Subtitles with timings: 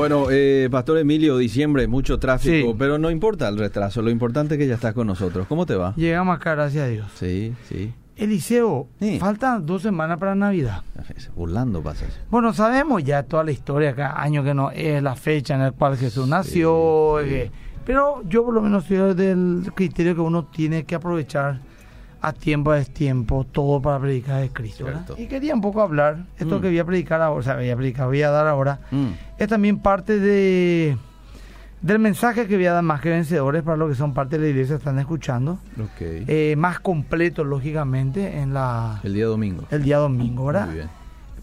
[0.00, 2.74] Bueno, eh, Pastor Emilio, diciembre, mucho tráfico, Sí.
[2.78, 5.46] pero no importa el retraso, lo importante es que ya estás con nosotros.
[5.46, 5.92] ¿Cómo te va?
[5.94, 7.06] Llegamos acá, gracias a Dios.
[7.16, 7.92] Sí, sí.
[8.16, 9.18] Eliseo, Sí.
[9.18, 10.82] faltan dos semanas para Navidad.
[11.36, 12.18] Burlando pasas.
[12.30, 15.72] Bueno, sabemos ya toda la historia, cada año que no es la fecha en la
[15.72, 17.50] cual Jesús nació, eh,
[17.84, 21.60] pero yo por lo menos soy del criterio que uno tiene que aprovechar
[22.22, 24.86] a tiempo a destiempo todo para predicar de Cristo.
[25.16, 26.62] Y quería un poco hablar, esto Mm.
[26.62, 29.06] que voy a predicar ahora, o sea, voy a predicar, voy a dar ahora, Mm,
[29.38, 30.96] es también parte de
[31.82, 34.44] del mensaje que voy a dar más que vencedores para los que son parte de
[34.44, 35.58] la iglesia están escuchando,
[35.98, 39.64] eh, más completo lógicamente en la el día domingo.
[39.70, 40.66] el día domingo, ¿verdad?
[40.66, 40.88] Muy bien.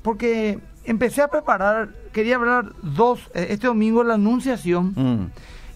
[0.03, 5.25] Porque empecé a preparar, quería hablar dos, eh, este domingo la anunciación Mm,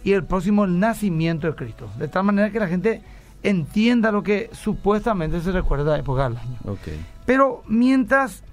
[0.03, 3.01] y el próximo el nacimiento de Cristo, de tal manera que la gente
[3.43, 6.57] entienda lo que supuestamente se recuerda de la época del año.
[7.25, 8.43] Pero mientras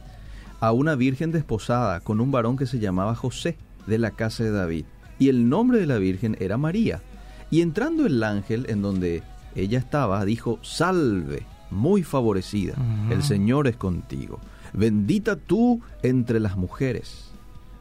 [0.60, 4.50] a una virgen desposada con un varón que se llamaba José, de la casa de
[4.50, 4.86] David.
[5.20, 7.04] Y el nombre de la virgen era María.
[7.52, 9.22] Y entrando el ángel en donde
[9.56, 12.74] ella estaba, dijo, salve, muy favorecida,
[13.12, 14.40] el Señor es contigo.
[14.74, 17.29] Bendita tú entre las mujeres.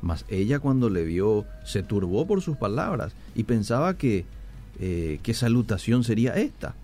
[0.02, 4.24] Mas ella cuando le vio se turbó por sus palabras y pensaba que
[4.80, 6.74] eh, qué salutación sería esta.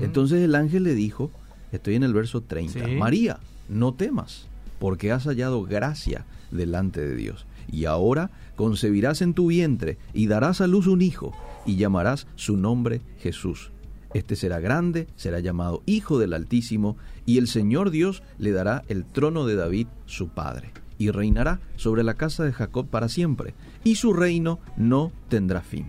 [0.00, 1.30] Entonces el ángel le dijo,
[1.70, 2.96] estoy en el verso 30, Sí.
[2.96, 4.48] María, no temas,
[4.80, 7.46] porque has hallado gracia delante de Dios.
[7.70, 11.32] Y ahora concebirás en tu vientre y darás a luz un hijo
[11.64, 13.70] y llamarás su nombre Jesús.
[14.14, 16.96] Este será grande, será llamado Hijo del Altísimo,
[17.26, 22.02] y el Señor Dios le dará el trono de David, su padre, y reinará sobre
[22.02, 23.54] la casa de Jacob para siempre,
[23.84, 25.86] y su reino no tendrá fin.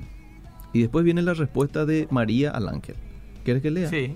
[0.71, 2.95] Y después viene la respuesta de María al ángel.
[3.43, 3.89] ¿Quieres que lea?
[3.89, 4.15] Sí.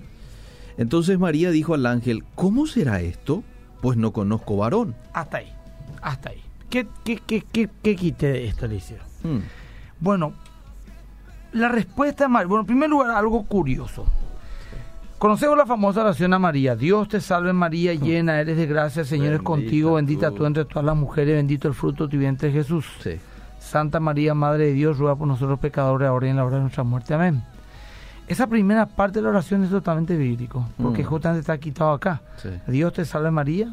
[0.76, 3.42] Entonces María dijo al ángel, ¿cómo será esto?
[3.82, 4.94] Pues no conozco varón.
[5.12, 5.52] Hasta ahí.
[6.00, 6.42] Hasta ahí.
[6.70, 8.98] ¿Qué, qué, qué, qué, qué quité de esto, Eliseo?
[9.22, 9.38] Hmm,
[10.00, 10.32] Bueno,
[11.52, 12.48] la respuesta de María.
[12.48, 14.04] Bueno, en primer lugar, algo curioso.
[15.18, 16.76] Conocemos la famosa oración a María.
[16.76, 20.36] Dios te salve María, llena eres de gracia, Señor es contigo, bendita tú.
[20.38, 22.86] tú entre todas las mujeres, bendito el fruto de tu vientre Jesús.
[23.00, 23.18] Sí.
[23.58, 26.62] Santa María, Madre de Dios, ruega por nosotros pecadores, ahora y en la hora de
[26.62, 27.14] nuestra muerte.
[27.14, 27.42] Amén.
[28.28, 31.06] Esa primera parte de la oración es totalmente bíblico, porque Mm.
[31.06, 32.20] justamente está quitado acá.
[32.36, 32.50] Sí.
[32.66, 33.72] Dios te salve María,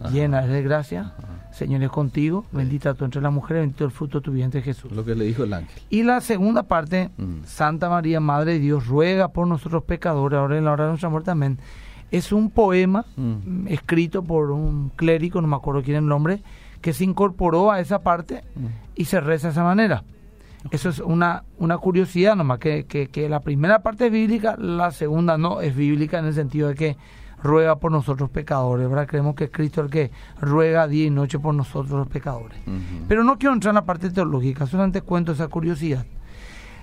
[0.00, 0.10] Ajá.
[0.10, 1.52] llena eres de gracia, Ajá.
[1.52, 4.92] Señor es contigo, bendita tú entre las mujeres, bendito el fruto de tu vientre Jesús.
[4.92, 5.82] Lo que le dijo el ángel.
[5.88, 7.44] Y la segunda parte, Mm.
[7.46, 11.08] Santa María, Madre de Dios, ruega por nosotros pecadores, ahora en la hora de nuestra
[11.08, 11.30] muerte.
[11.30, 11.58] Amén.
[12.10, 16.42] Es un poema mm, escrito por un clérigo, no me acuerdo quién es el nombre,
[16.82, 18.66] que se incorporó a esa parte Mm.
[18.96, 20.04] y se reza de esa manera.
[20.72, 24.90] Eso es una, una curiosidad nomás, que, que, que la primera parte es bíblica, la
[24.90, 26.96] segunda no es bíblica en el sentido de que
[27.46, 29.06] ruega por nosotros pecadores, ¿verdad?
[29.06, 32.58] Creemos que es Cristo el que ruega día y noche por nosotros los pecadores.
[33.08, 36.04] Pero no quiero entrar en la parte teológica, solamente cuento esa curiosidad.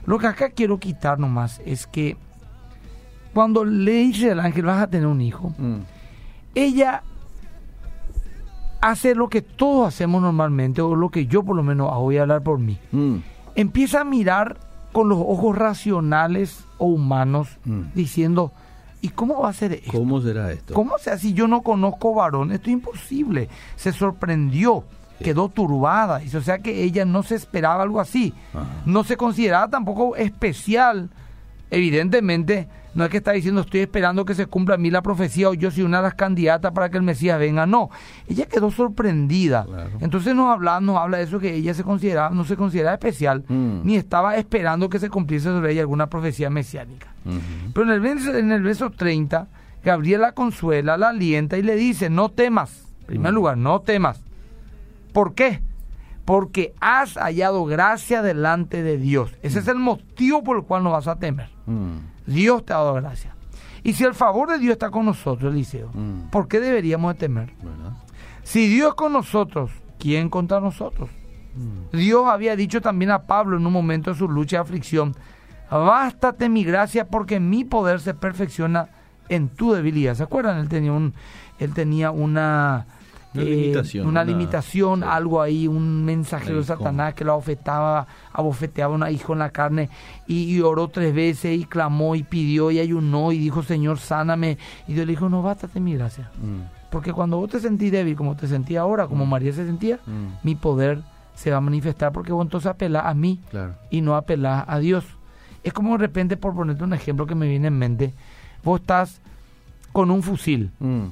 [0.05, 2.17] Lo que acá quiero quitar nomás es que
[3.33, 5.77] cuando le dice al ángel vas a tener un hijo, Mm.
[6.55, 7.03] ella
[8.81, 12.23] hace lo que todos hacemos normalmente, o lo que yo por lo menos voy a
[12.23, 12.77] hablar por mí.
[12.91, 13.15] Mm.
[13.55, 14.57] Empieza a mirar
[14.91, 17.81] con los ojos racionales o humanos, Mm.
[17.95, 18.51] diciendo,
[19.03, 19.91] ¿y cómo va a ser esto?
[19.91, 20.73] ¿Cómo será esto?
[20.73, 22.51] ¿Cómo sea si yo no conozco varón?
[22.51, 23.49] Esto es imposible.
[23.75, 24.83] Se sorprendió,
[25.19, 25.25] Sí.
[25.25, 26.23] quedó turbada.
[26.23, 28.33] Y o sea que ella no se esperaba algo así.
[28.53, 28.65] Ajá.
[28.85, 31.09] No se consideraba tampoco especial.
[31.73, 35.49] Evidentemente, no es que está diciendo estoy esperando que se cumpla a mí la profecía
[35.49, 37.65] o yo soy una de las candidatas para que el Mesías venga.
[37.65, 37.89] No,
[38.27, 39.65] ella quedó sorprendida.
[39.65, 39.89] Claro.
[39.99, 43.43] Entonces nos habla, nos habla de eso que ella se consideraba, no se consideraba especial,
[43.47, 43.79] Mm.
[43.83, 47.07] ni estaba esperando que se cumpliese sobre ella alguna profecía mesiánica.
[47.73, 49.47] Pero en el, verso, en el verso 30,
[49.83, 52.83] Gabriel la consuela, la alienta y le dice, no temas.
[53.01, 53.35] En primer Mm.
[53.35, 54.21] lugar, no temas.
[55.11, 55.61] ¿Por qué?
[56.25, 59.31] Porque has hallado gracia delante de Dios.
[59.41, 61.49] Ese es el motivo por el cual no vas a temer.
[61.65, 61.97] Mm.
[62.27, 63.35] Dios te ha dado gracia.
[63.83, 66.29] Y si el favor de Dios está con nosotros, Eliseo, Mm.
[66.29, 67.53] ¿por qué deberíamos de temer?
[68.43, 71.09] Si Dios es con nosotros, ¿quién contra nosotros?
[71.55, 71.97] Mm.
[71.97, 75.15] Dios había dicho también a Pablo en un momento de su lucha y aflicción,
[75.69, 78.87] bástate mi gracia porque mi poder se perfecciona
[79.29, 80.15] en tu debilidad.
[80.15, 80.57] ¿Se acuerdan?
[80.59, 81.13] Él tenía un,
[81.59, 82.85] él tenía una
[83.35, 85.05] Una eh, limitación, una una- limitación, sí.
[85.09, 86.63] algo ahí, un mensajero de.
[86.63, 89.89] Satanás que lo abofeteaba, abofeteaba a un hijo en la carne
[90.27, 94.57] y, y oró tres veces y clamó y pidió y ayunó y dijo, Señor, sáname.
[94.87, 96.29] Y Dios le dijo, no, bástate mi gracia.
[96.41, 96.89] Mm.
[96.91, 100.27] Porque cuando vos te sentís débil, como te sentí ahora, como María se sentía, Mm.
[100.43, 101.01] mi poder
[101.33, 103.73] se va a manifestar porque vos entonces apelás a mí Claro.
[103.89, 105.03] y no apelás a Dios.
[105.63, 108.13] Es como de repente, por ponerte un ejemplo que me viene en mente,
[108.63, 109.19] vos estás
[109.91, 111.05] con un fusil Mm.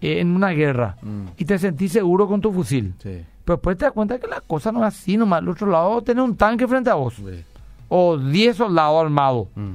[0.00, 1.22] Eh, en una guerra Mm.
[1.36, 2.94] y te sentís seguro con tu fusil.
[3.02, 3.22] Sí.
[3.44, 6.00] Pero después te das cuenta que la cosa no es así, nomás al otro lado
[6.02, 7.44] tenés un tanque frente a vos Sí.
[7.88, 9.70] o 10 soldados armados Mm.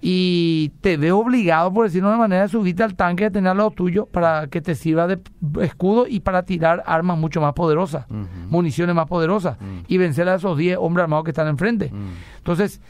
[0.00, 3.50] y te ves obligado, por decirlo de una manera, de subirte al tanque de tener
[3.50, 5.18] al lado tuyo para que te sirva de
[5.62, 8.06] escudo y para tirar armas mucho más poderosas,
[8.48, 9.78] municiones más poderosas Mm.
[9.88, 11.90] y vencer a esos 10 hombres armados que están enfrente.
[12.36, 12.80] Entonces,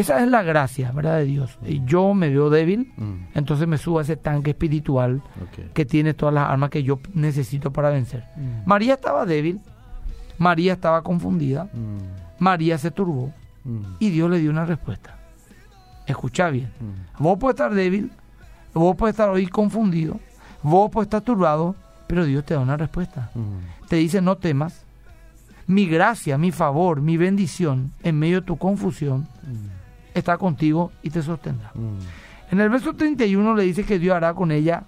[0.00, 1.18] esa es la gracia, ¿verdad?
[1.18, 1.58] De Dios.
[1.66, 3.14] Y Yo me veo débil, Mm.
[3.34, 5.22] entonces me subo a ese tanque espiritual
[5.74, 8.24] que tiene todas las armas que yo necesito para vencer.
[8.36, 8.66] Mm.
[8.68, 9.60] María estaba débil,
[10.38, 11.98] María estaba confundida, Mm.
[12.38, 13.32] María se turbó
[13.64, 13.80] Mm.
[13.98, 15.16] y Dios le dio una respuesta.
[16.06, 16.70] Escucha bien.
[16.80, 17.22] Mm.
[17.22, 18.10] Vos puedes estar débil,
[18.74, 20.20] vos puedes estar hoy confundido,
[20.62, 21.74] vos puedes estar turbado,
[22.06, 23.30] pero Dios te da una respuesta.
[23.34, 23.86] Mm.
[23.88, 24.84] Te dice, no temas.
[25.68, 29.75] Mi gracia, mi favor, mi bendición en medio de tu confusión Mm.
[30.18, 31.70] Está contigo y te sostendrá.
[31.74, 32.52] Mm.
[32.52, 34.84] En el verso 31 le dice que Dios hará con ella,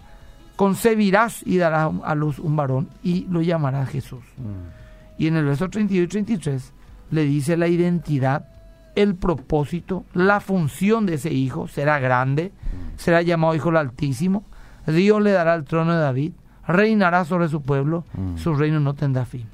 [0.57, 4.25] concebirás y darás a luz un varón y lo llamarás Jesús.
[4.37, 5.23] Mm.
[5.23, 6.73] Y en el verso 32 y 33
[7.11, 8.47] le dice la identidad,
[8.95, 12.53] el propósito, la función de ese hijo será grande,
[12.97, 14.45] será llamado Hijo del Altísimo,
[14.87, 16.33] Dios le dará el trono de David,
[16.67, 18.37] reinará sobre su pueblo, Mm.
[18.37, 19.47] su reino no tendrá fin.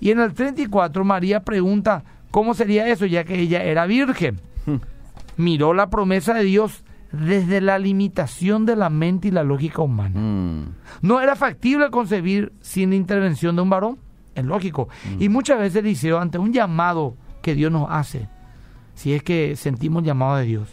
[0.00, 4.40] Y en el 34 María pregunta, ¿cómo sería eso ya que ella era virgen?
[5.36, 5.42] Mm.
[5.42, 10.18] Miró la promesa de Dios desde la limitación de la mente y la lógica humana.
[10.20, 10.74] Mm.
[11.02, 13.98] ¿No era factible concebir sin la intervención de un varón?
[14.34, 14.88] Es lógico.
[15.20, 18.28] Y muchas veces, Eliseo, ante un llamado que Dios nos hace,
[18.94, 20.68] si es que sentimos el llamado de Dios,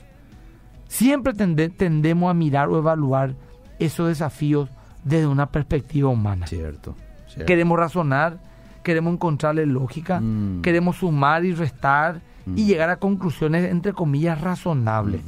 [0.88, 3.36] siempre tende- tendemos a mirar o evaluar
[3.80, 4.70] esos desafíos
[5.04, 6.48] desde una perspectiva humana.
[6.48, 6.96] Cierto.
[7.28, 7.46] cierto.
[7.46, 8.40] Queremos razonar,
[8.84, 10.62] queremos encontrarle lógica, Mm.
[10.62, 12.22] queremos sumar y restar
[12.56, 15.22] y llegar a conclusiones, entre comillas, razonables.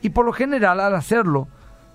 [0.00, 1.48] Y por lo general, al hacerlo,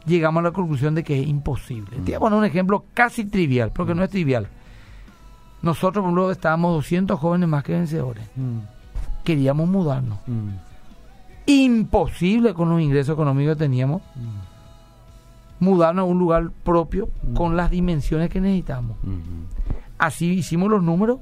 [0.05, 1.97] llegamos a la conclusión de que es imposible.
[1.97, 4.47] Te voy a poner un ejemplo casi trivial, porque no es trivial.
[5.61, 8.23] Nosotros, por ejemplo, estábamos 200 jóvenes más que vencedores.
[9.23, 10.19] Queríamos mudarnos.
[11.45, 14.01] Imposible con los ingresos económicos que teníamos.
[15.59, 18.97] Mudarnos a un lugar propio con las dimensiones que necesitamos.
[19.97, 21.19] Así hicimos los números,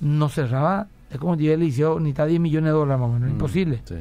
[0.00, 3.28] nos cerraba, es como yo le hice, necesita 10 millones de dólares más o menos,
[3.28, 3.32] Mm.
[3.32, 3.80] imposible.
[3.84, 3.94] Sí.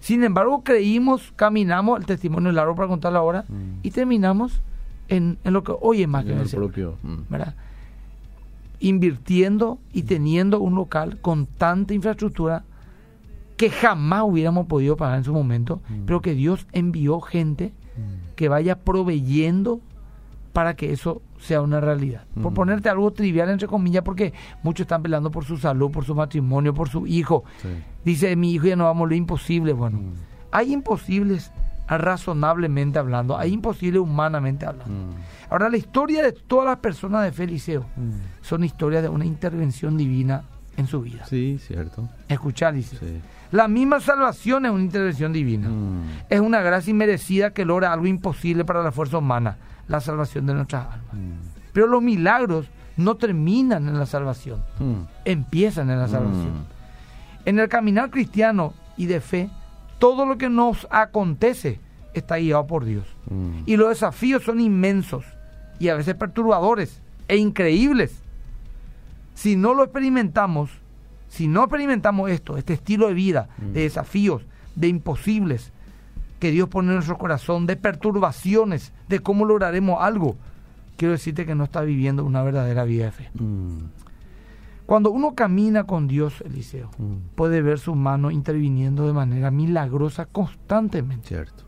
[0.00, 3.80] Sin embargo, creímos, caminamos, el testimonio es largo para contarlo ahora, Mm.
[3.82, 4.60] y terminamos
[5.08, 6.96] en, en lo que hoy es más que En el propio.
[7.02, 7.16] mm.
[7.30, 7.54] ¿verdad?
[8.80, 12.62] Invirtiendo y teniendo un local con tanta infraestructura
[13.56, 16.04] que jamás hubiéramos podido pagar en su momento, Mm.
[16.06, 18.36] pero que Dios envió gente Mm.
[18.36, 19.80] que vaya proveyendo
[20.52, 22.24] para que eso sea una realidad.
[22.42, 26.14] Por ponerte algo trivial, entre comillas, porque muchos están peleando por su salud, por su
[26.14, 27.44] matrimonio, por su hijo.
[27.62, 27.68] Sí.
[28.04, 29.72] Dice, mi hijo ya no va a morir imposible.
[29.72, 30.00] Bueno,
[30.50, 31.52] hay imposibles
[32.12, 34.92] razonablemente hablando, hay imposibles humanamente hablando.
[34.92, 35.50] Mm.
[35.50, 38.10] Ahora, la historia de todas las personas de Feliceo Mm.
[38.42, 40.42] son historias de una intervención divina
[40.76, 41.24] en su vida.
[41.26, 42.08] Sí, cierto.
[42.28, 42.96] Escuchar, dice.
[42.98, 43.20] Sí.
[43.50, 45.68] La misma salvación es una intervención divina.
[45.68, 46.02] Mm.
[46.28, 49.56] Es una gracia inmerecida que logra algo imposible para la fuerza humana,
[49.88, 51.14] la salvación de nuestras almas.
[51.14, 51.32] Mm.
[51.72, 52.66] Pero los milagros
[52.96, 55.02] no terminan en la salvación, Mm.
[55.24, 56.64] empiezan en la salvación.
[57.44, 59.50] En el caminar cristiano y de fe,
[59.98, 61.80] todo lo que nos acontece
[62.14, 63.06] está guiado por Dios.
[63.30, 63.60] Mm.
[63.66, 65.24] Y los desafíos son inmensos
[65.78, 68.20] y a veces perturbadores e increíbles.
[69.34, 70.70] Si no lo experimentamos,
[71.28, 73.72] si no experimentamos esto, este estilo de vida, Mm.
[73.72, 74.42] de desafíos,
[74.74, 75.72] de imposibles
[76.38, 80.36] que Dios pone en nuestro corazón, de perturbaciones, de cómo lograremos algo,
[80.96, 83.30] quiero decirte que no está viviendo una verdadera vida de fe.
[83.34, 83.78] Mm.
[84.86, 87.34] Cuando uno camina con Dios, Eliseo, Mm.
[87.34, 91.28] puede ver su mano interviniendo de manera milagrosa constantemente.
[91.28, 91.64] Cierto.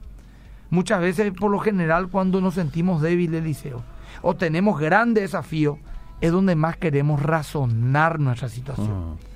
[0.71, 3.83] Muchas veces, por lo general, cuando nos sentimos débiles, Eliseo,
[4.23, 5.79] o tenemos grandes desafíos,
[6.21, 8.89] es donde más queremos razonar nuestra situación.
[8.91, 9.30] Ah.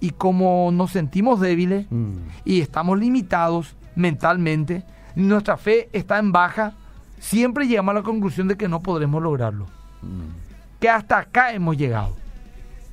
[0.00, 2.16] Y como nos sentimos débiles Mm.
[2.44, 4.84] y estamos limitados mentalmente,
[5.14, 6.74] nuestra fe está en baja,
[7.18, 9.66] siempre llegamos a la conclusión de que no podremos lograrlo.
[10.02, 10.78] Mm.
[10.80, 12.14] Que hasta acá hemos llegado.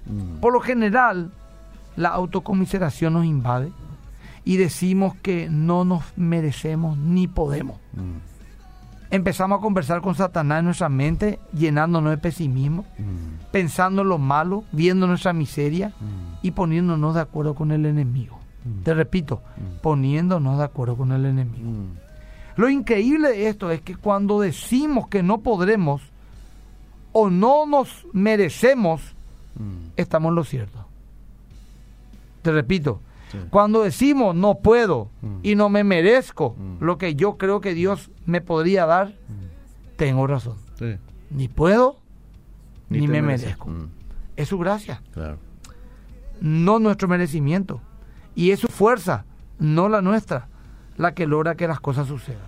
[0.06, 0.40] Mm.
[0.40, 1.32] Por lo general,
[1.96, 3.72] la autocomiseración nos invade
[4.46, 7.78] y decimos que no nos merecemos ni podemos.
[7.94, 8.33] Mm.
[9.14, 13.52] Empezamos a conversar con Satanás en nuestra mente, llenándonos de pesimismo, Mm.
[13.52, 16.40] pensando en lo malo, viendo nuestra miseria Mm.
[16.42, 18.40] y poniéndonos de acuerdo con el enemigo.
[18.66, 18.82] Mm.
[18.82, 19.44] Te repito,
[19.84, 21.70] poniéndonos de acuerdo con el enemigo.
[22.56, 26.02] Lo increíble de esto es que cuando decimos que no podremos
[27.12, 29.02] o no nos merecemos,
[29.96, 30.88] estamos en lo cierto.
[32.42, 33.00] Te repito,
[33.34, 33.48] Sí.
[33.50, 35.38] cuando decimos no puedo Mm.
[35.44, 36.84] y no me merezco Mm.
[36.84, 39.96] lo que yo creo que Dios me podría dar, Mm.
[39.98, 40.56] tengo razón.
[40.80, 40.96] Sí.
[41.32, 41.98] Ni puedo
[42.90, 43.48] ni, me mereces.
[43.48, 43.70] merezco.
[43.70, 43.90] Mm.
[44.38, 45.38] Es su gracia, Claro.
[46.42, 47.82] no nuestro merecimiento.
[48.36, 49.26] Y es su fuerza,
[49.60, 50.48] no la nuestra,
[50.98, 52.42] la que logra que las cosas sucedan.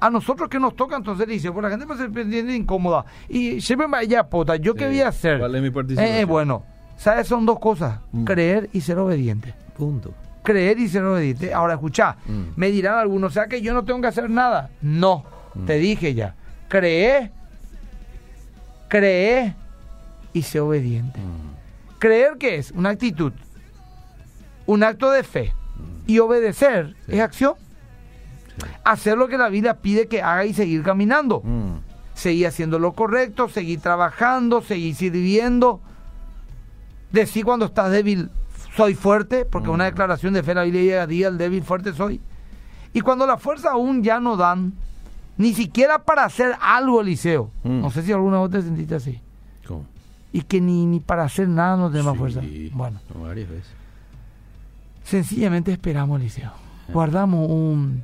[0.00, 3.04] A nosotros que nos toca, entonces dice, pues la gente se siente incómoda.
[3.28, 4.90] Y siempre me vaya pota, ¿yo qué Sí.
[4.90, 5.38] voy a hacer?
[5.38, 6.16] ¿Cuál es mi participación?
[6.16, 6.64] Eh, bueno,
[6.96, 7.28] ¿sabes?
[7.28, 8.24] Son dos cosas, Mm.
[8.24, 9.54] creer y ser obediente.
[9.76, 10.12] Punto.
[10.42, 11.54] Creer y ser obediente.
[11.54, 12.42] Ahora, escucha, Mm.
[12.56, 14.70] me dirán algunos, o sea que yo no tengo que hacer nada.
[14.80, 15.66] No, Mm.
[15.66, 16.34] te dije ya,
[16.68, 17.30] cree,
[18.88, 19.54] cree
[20.32, 21.18] y sé obediente.
[21.20, 21.98] Mm.
[21.98, 23.32] Creer que es una actitud,
[24.66, 25.54] un acto de fe
[26.06, 26.94] y obedecer.
[27.06, 27.12] Sí.
[27.14, 27.54] es acción.
[28.58, 28.66] Sí.
[28.84, 31.42] Hacer lo que la vida pide que haga y seguir caminando.
[32.14, 35.80] Seguir haciendo lo correcto, seguir trabajando, seguir sirviendo.
[37.12, 38.30] Decir cuando estás débil,
[38.76, 39.72] soy fuerte, porque Mm.
[39.74, 42.20] una declaración de fe la Biblia llega, día el débil, fuerte soy.
[42.94, 44.72] Y cuando las fuerzas aún ya no dan,
[45.38, 47.50] ni siquiera para hacer algo, Eliseo.
[47.64, 47.80] Mm.
[47.80, 49.20] No sé si alguna vez te sentiste así.
[49.66, 49.84] ¿Cómo?
[50.32, 52.40] Y que ni, ni para hacer nada nos dé más Sí, fuerza.
[52.72, 53.70] Bueno, Varias veces.
[55.04, 56.52] sencillamente esperamos, Eliseo.
[56.92, 58.02] Guardamos un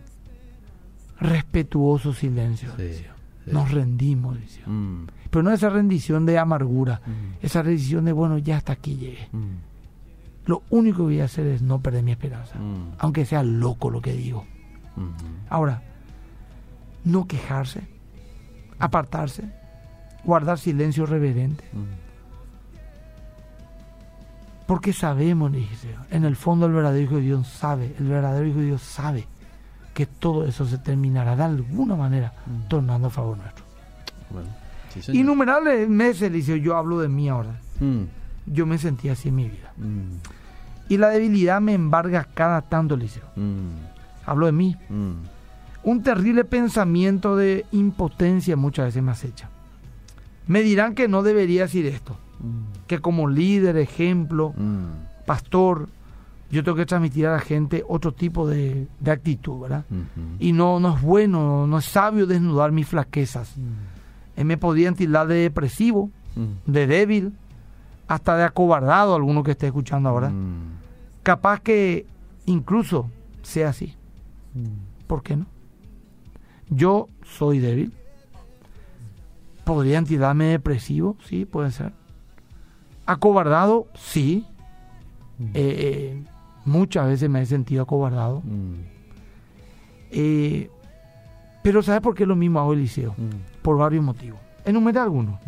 [1.20, 3.12] respetuoso silencio, Sí, Eliseo.
[3.44, 3.50] sí.
[3.52, 4.68] Nos rendimos, Eliseo.
[4.68, 5.06] Mm.
[5.30, 7.44] Pero no esa rendición de amargura, Mm.
[7.44, 9.28] esa rendición de, bueno, ya hasta aquí llegué.
[10.48, 12.94] Lo único que voy a hacer es no perder mi esperanza, Mm.
[12.98, 14.44] aunque sea loco lo que digo.
[14.96, 15.10] Mm.
[15.50, 15.82] Ahora,
[17.04, 17.82] no quejarse,
[18.80, 19.44] apartarse,
[20.24, 21.84] guardar silencio reverente, Mm.
[24.66, 28.58] porque sabemos, Eliseo, en el fondo el verdadero Hijo de Dios sabe, el verdadero Hijo
[28.58, 29.26] de Dios sabe
[29.94, 32.68] que todo eso se terminará de alguna manera Mm.
[32.68, 33.64] tornando a favor nuestro.
[34.30, 34.48] Bueno,
[34.92, 35.20] sí, señor.
[35.22, 37.60] Innumerables meses, Eliseo, yo hablo de mí ahora.
[38.46, 39.72] Yo me sentí así en mi vida.
[40.88, 43.24] Y la debilidad me embarga cada tanto, Eliseo.
[43.36, 44.26] Mm.
[44.26, 44.76] Hablo de mí.
[44.88, 45.12] Mm.
[45.84, 49.48] Un terrible pensamiento de impotencia muchas veces me acecha.
[50.46, 52.86] Me dirán que no debería decir esto, Mm.
[52.86, 55.24] que como líder, ejemplo, Mm.
[55.26, 55.88] pastor,
[56.50, 59.84] yo tengo que transmitir a la gente otro tipo de, de actitud, ¿verdad?
[60.38, 63.52] Y no, no es bueno, no es sabio desnudar mis flaquezas.
[64.36, 66.10] Eh, me podrían tildar de depresivo,
[66.64, 67.32] de débil,
[68.06, 70.32] hasta de acobardado, alguno que esté escuchando ahora.
[71.28, 72.06] Capaz que
[72.46, 73.10] incluso
[73.42, 73.94] sea así.
[74.54, 75.06] Mm.
[75.06, 75.44] ¿Por qué no?
[76.70, 77.92] Yo soy débil.
[79.62, 81.18] ¿Podrían tirarme depresivo?
[81.22, 81.92] Sí, puede ser.
[83.04, 83.88] ¿Acobardado?
[83.94, 84.46] Sí.
[85.38, 85.44] Mm.
[85.48, 86.22] Eh, eh,
[86.64, 88.40] muchas veces me he sentido acobardado.
[88.42, 88.74] Mm.
[90.10, 90.70] Eh,
[91.62, 93.12] pero ¿sabes por qué lo mismo hago, Eliseo?
[93.18, 93.60] Mm.
[93.60, 94.40] Por varios motivos.
[94.64, 95.38] Enumeré algunos.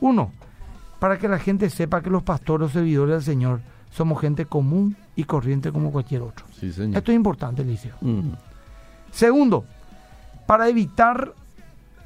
[0.00, 0.32] Uno,
[0.98, 4.96] para que la gente sepa que los pastores o servidores del Señor somos gente común
[5.14, 6.44] y corriente como cualquier otro.
[6.58, 6.98] Sí, señor.
[6.98, 7.96] Esto es importante, Eliseo.
[8.00, 8.30] Mm.
[9.10, 9.64] Segundo,
[10.46, 11.32] para evitar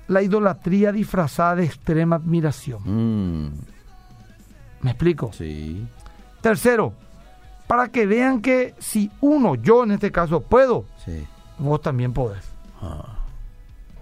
[0.08, 2.82] la idolatría disfrazada de extrema admiración.
[3.46, 3.52] Mm.
[4.82, 5.32] ¿Me explico?
[5.32, 5.87] Sí.
[6.40, 6.94] Tercero,
[7.66, 11.26] para que vean que si uno, yo en este caso, puedo, Sí.
[11.58, 12.44] vos también podés.
[12.80, 13.16] Ah.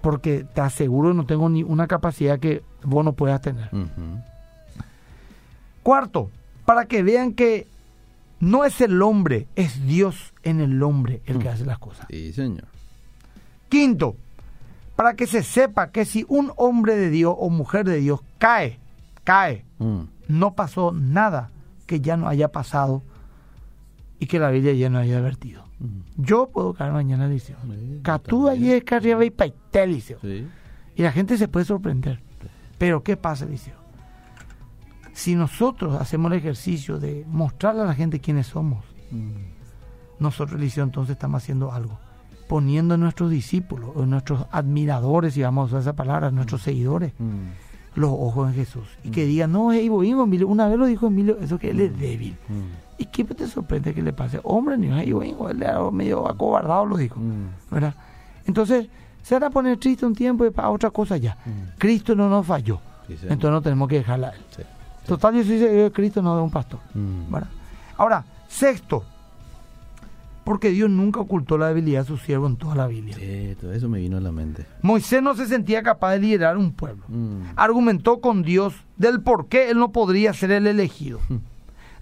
[0.01, 3.69] Porque te aseguro no tengo ni una capacidad que vos no puedas tener.
[5.83, 6.31] Cuarto,
[6.69, 7.65] para que vean que
[8.39, 11.51] no es el hombre, es Dios en el hombre el que Mm.
[11.51, 12.05] hace las cosas.
[12.11, 12.65] Sí, señor.
[13.69, 14.15] Quinto,
[14.95, 18.77] para que se sepa que si un hombre de Dios o mujer de Dios cae,
[19.23, 20.01] cae, Mm.
[20.27, 21.49] no pasó nada
[21.87, 23.01] que ya no haya pasado
[24.19, 25.65] y que la Biblia ya no haya advertido.
[25.79, 26.21] Mm.
[26.21, 27.57] Yo puedo caer mañana, Eliseo.
[27.63, 28.73] Sí, Catú también.
[28.83, 30.19] allí es y paité, Eliseo.
[30.21, 30.47] Sí.
[30.95, 32.19] Y la gente se puede sorprender.
[32.77, 33.78] Pero ¿qué pasa, Eliseo?
[35.19, 39.31] Si nosotros hacemos el ejercicio de mostrarle a la gente quiénes somos, Mm.
[40.19, 41.99] nosotros, Eliseo, entonces estamos haciendo algo.
[42.47, 47.11] Poniendo a nuestros discípulos, o nuestros admiradores, si vamos a usar esa palabra, nuestros seguidores,
[47.19, 47.99] Mm.
[47.99, 49.81] los ojos en Jesús y que digan, no, es
[50.23, 50.47] Emilio.
[50.47, 52.37] Una vez lo dijo Emilio, eso que él es débil.
[52.97, 54.39] ¿Y qué te sorprende que le pase?
[54.43, 57.19] Hombre, ni es Iboín, él era medio acobardado, lo dijo.
[57.69, 57.93] ¿Verdad?
[58.45, 58.87] Entonces,
[59.21, 61.37] se a poner triste un tiempo y para otra cosa ya.
[61.77, 62.79] Cristo no nos falló.
[63.09, 64.41] Entonces no tenemos que dejarla a él.
[65.05, 66.79] Total, yo soy Cristo, no de un pastor.
[66.93, 67.49] ¿verdad?
[67.97, 69.03] Ahora, sexto,
[70.49, 73.15] porque Dios nunca ocultó la debilidad de su siervo en toda la Biblia.
[73.15, 74.65] Sí, todo eso me vino a la mente.
[74.81, 77.03] Moisés no se sentía capaz de liderar un pueblo.
[77.07, 77.51] Mm.
[77.55, 81.19] Argumentó con Dios del por qué él no podría ser el elegido.
[81.29, 81.35] Mm.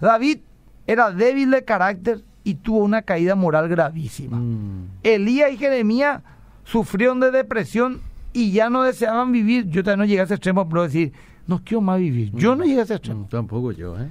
[0.00, 0.38] David
[0.86, 4.38] era débil de carácter y tuvo una caída moral gravísima.
[4.38, 4.88] Mm.
[5.02, 6.22] Elías y Jeremías
[6.64, 8.00] sufrieron de depresión
[8.32, 9.68] y ya no deseaban vivir.
[9.68, 11.12] Yo también no llegué a ese extremo, pero decir,
[11.48, 12.30] no quiero más vivir.
[12.34, 13.26] Yo no llegué a ese extremo.
[13.28, 14.08] tampoco yo, ¿eh?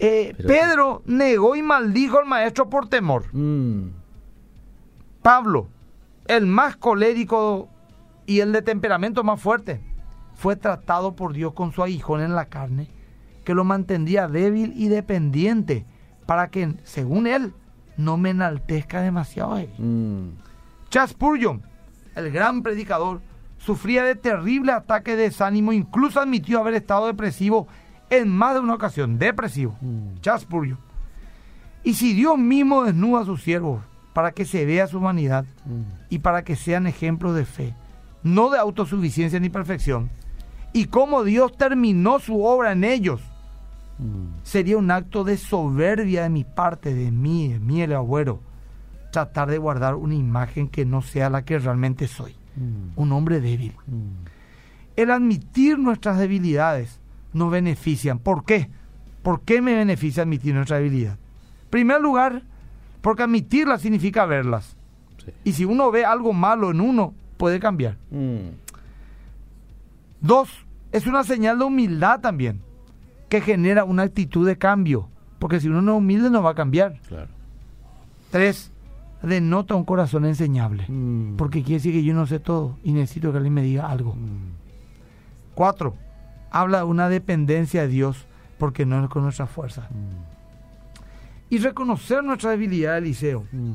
[0.00, 3.32] Eh, Pedro negó y maldijo al maestro por temor.
[3.32, 3.90] Mm.
[5.22, 5.68] Pablo,
[6.26, 7.68] el más colérico
[8.26, 9.80] y el de temperamento más fuerte,
[10.34, 12.88] fue tratado por Dios con su aguijón en la carne,
[13.44, 15.86] que lo mantendría débil y dependiente,
[16.26, 17.54] para que, según él,
[17.96, 19.70] no me enaltezca demasiado a él.
[19.78, 20.30] Mm.
[22.16, 23.20] el gran predicador,
[23.64, 27.68] sufría de terrible ataque de desánimo, incluso admitió haber estado depresivo
[28.10, 30.20] en más de una ocasión, depresivo, mm.
[31.84, 35.82] Y si Dios mismo desnuda a sus siervos para que se vea su humanidad mm.
[36.10, 37.74] y para que sean ejemplos de fe,
[38.22, 40.10] no de autosuficiencia ni perfección,
[40.72, 43.20] y como Dios terminó su obra en ellos,
[43.98, 44.42] mm.
[44.42, 48.40] sería un acto de soberbia de mi parte, de mí, de mí el abuelo,
[49.12, 52.34] tratar de guardar una imagen que no sea la que realmente soy,
[52.96, 53.72] un hombre débil.
[54.96, 57.00] El admitir nuestras debilidades
[57.32, 58.18] nos benefician.
[58.18, 58.68] ¿Por qué?
[59.22, 61.12] ¿Por qué me beneficia admitir nuestra debilidad?
[61.12, 62.42] En primer lugar,
[63.00, 64.76] porque admitirlas significa verlas.
[65.44, 67.96] Y si uno ve algo malo en uno, puede cambiar.
[68.10, 68.48] Mm.
[70.20, 70.50] Dos,
[70.90, 72.60] es una señal de humildad también,
[73.28, 75.08] que genera una actitud de cambio.
[75.38, 77.00] Porque si uno no es humilde, no va a cambiar.
[78.30, 78.71] Tres,
[79.22, 80.86] denota un corazón enseñable.
[80.88, 81.36] Mm.
[81.36, 84.14] Porque quiere decir que yo no sé todo y necesito que alguien me diga algo.
[84.14, 84.52] Mm.
[85.54, 85.94] Cuatro,
[86.50, 88.26] habla de una dependencia de Dios
[88.58, 89.88] porque no es con nuestra fuerza.
[91.50, 93.72] Y reconocer nuestra debilidad, Eliseo, mm.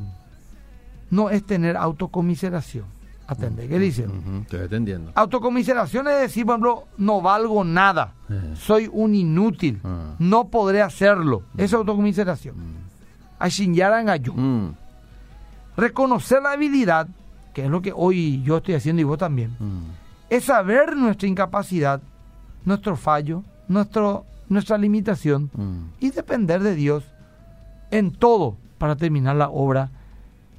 [1.11, 2.85] no es tener autocomiseración.
[3.27, 4.09] Atende, ¿qué Eliseo?
[4.43, 5.11] Estoy atendiendo.
[5.13, 8.53] Autocomiseración es decir, por ejemplo, no valgo nada, eh.
[8.55, 10.15] soy un inútil, ah.
[10.17, 11.43] no podré hacerlo.
[11.53, 11.59] Mm.
[11.59, 12.55] Esa autocomiseración.
[12.55, 12.75] Mm.
[14.39, 14.75] mm.
[15.77, 17.07] Reconocer la debilidad,
[17.53, 19.55] que es lo que hoy yo estoy haciendo y vos también,
[20.29, 22.01] es saber nuestra incapacidad
[22.67, 25.83] nuestro fallo, nuestro, nuestra limitación mm.
[26.01, 27.05] y depender de Dios
[27.91, 29.89] en todo para terminar la obra.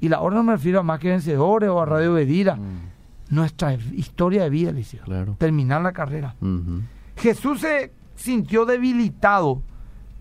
[0.01, 2.57] Y la obra no me refiero a más que vencedores o a Radio Bedira.
[2.57, 2.89] Mm.
[3.31, 5.05] Nuestra historia de vida, Eliseo.
[5.37, 6.35] Terminar la carrera.
[7.17, 9.61] Jesús se sintió debilitado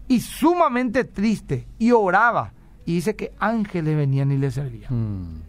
[0.09, 2.51] y sumamente triste y oraba.
[2.87, 4.87] Y dice que ángeles venían y le servían.
[4.89, 5.41] Mm.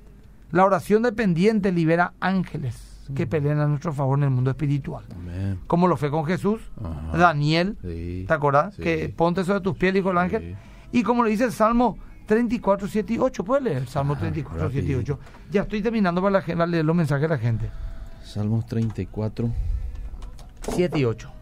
[0.51, 5.05] La oración dependiente libera ángeles que pelean a nuestro favor en el mundo espiritual.
[5.69, 6.61] Como lo fue con Jesús,
[7.17, 8.77] Daniel, ¿te acuerdas?
[8.77, 10.57] Que ponte sobre tus pies, dijo el ángel.
[10.91, 11.97] Y como le dice el Salmo
[12.27, 15.19] 34, 7 y 8, puedes leer el Salmo 34, ah, 7 y 8.
[15.53, 17.71] Ya estoy terminando para, la, leer los mensajes de la gente.
[18.25, 19.49] Salmos 34,
[20.75, 21.33] 7 y 8.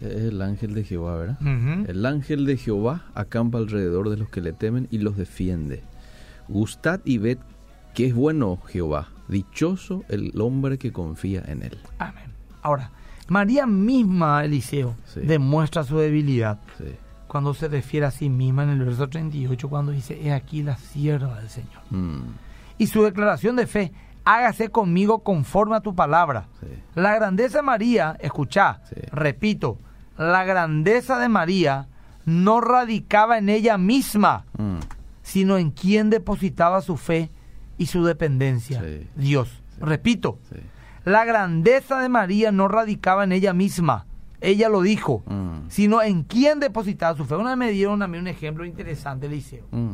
[0.00, 1.38] Es el ángel de Jehová, ¿verdad?
[1.88, 5.82] El ángel de Jehová acampa alrededor de los que le temen y los defiende.
[6.48, 7.38] Gustad y ved
[7.94, 11.78] que es bueno Jehová, dichoso el hombre que confía en él.
[11.98, 12.32] Amén.
[12.62, 12.90] Ahora,
[13.28, 16.58] María misma, Eliseo, demuestra su debilidad
[17.30, 20.76] cuando se refiere a sí misma en el verso 38, cuando dice, he aquí la
[20.76, 21.80] sierva del Señor.
[21.90, 22.22] Mm.
[22.76, 23.92] Y su declaración de fe,
[24.24, 26.48] hágase conmigo conforme a tu palabra.
[26.96, 28.80] La grandeza de María, escucha,
[29.12, 29.78] repito,
[30.20, 31.88] la grandeza de María
[32.26, 34.76] no radicaba en ella misma, mm.
[35.22, 37.30] sino en quien depositaba su fe
[37.78, 38.84] y su dependencia,
[39.16, 39.62] Dios.
[39.80, 40.38] Repito,
[41.06, 44.04] la grandeza de María no radicaba en ella misma,
[44.42, 45.70] ella lo dijo, mm.
[45.70, 47.36] sino en quién depositaba su fe.
[47.36, 49.92] Una vez me dieron a mí un ejemplo interesante, Liceo, mm.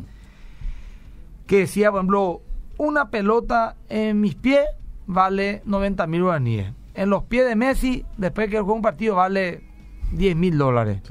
[1.47, 2.41] que decía, por ejemplo,
[2.77, 4.65] una pelota en mis pies
[5.05, 6.73] vale 90 mil guaraníes.
[6.95, 9.66] En los pies de Messi, después que juega un partido, vale
[10.11, 11.01] 10 mil dólares.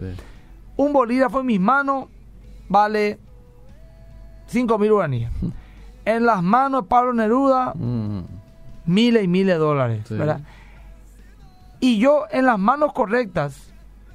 [0.76, 2.06] Un bolígrafo en mis manos
[2.68, 3.18] vale
[4.46, 5.30] 5 mil guaraníes.
[6.04, 8.20] en las manos de Pablo Neruda mm.
[8.86, 10.40] miles y miles de dólares, ¿verdad?
[11.80, 13.70] Y yo en las manos correctas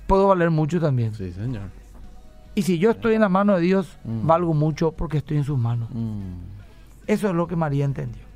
[0.08, 1.13] puedo valer mucho también.
[1.13, 1.70] Sí, señor.
[2.56, 4.26] Y si yo estoy en las manos de Dios, mm.
[4.26, 5.89] valgo mucho porque estoy en sus manos.
[5.91, 6.34] Mm.
[7.08, 8.31] Eso es lo que María entendió.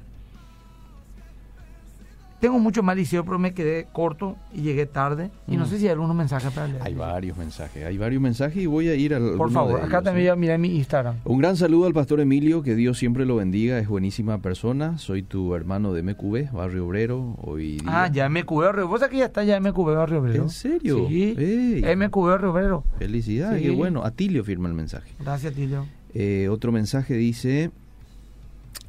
[2.46, 5.32] Tengo mucho más liceo, pero me quedé corto y llegué tarde.
[5.48, 5.68] Y no Mm.
[5.68, 6.80] sé si hay algunos mensajes para leer.
[6.84, 9.32] Hay varios mensajes, hay varios mensajes y voy a ir al.
[9.36, 11.16] Por favor, acá también ya miré mi Instagram.
[11.24, 15.00] Un gran saludo al pastor Emilio, que Dios siempre lo bendiga, es buenísima persona.
[15.00, 17.82] Soy tu hermano de MQB, Barrio Obrero, hoy día.
[17.88, 18.88] Ah, ya MQB Barrio.
[18.88, 20.44] ¿Vos que ya está ya MQB Barrio Obrero?
[20.44, 21.08] ¿En serio?
[21.08, 21.34] Sí.
[21.36, 21.96] Ey.
[21.96, 22.84] MQB Barrio Obrero.
[23.00, 23.70] Felicidades, Sí.
[23.70, 24.04] qué bueno.
[24.04, 25.10] Atilio firma el mensaje.
[25.20, 25.88] Gracias, Tilio.
[26.14, 27.72] Eh, otro mensaje dice,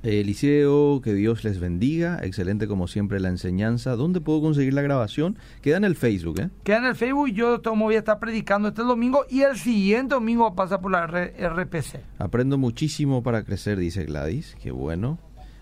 [0.02, 3.96] Eliseo, que Dios les bendiga, excelente como siempre la enseñanza.
[3.96, 5.36] ¿Dónde puedo conseguir la grabación?
[5.62, 6.50] Queda en el Facebook, ¿eh?
[6.64, 7.28] Queda en el Facebook.
[7.32, 11.04] Yo tomo voy a estar predicando este domingo y el siguiente domingo pasa por la
[11.04, 12.00] R- RPC.
[12.18, 15.18] Aprendo muchísimo para crecer, dice Gladys, qué bueno.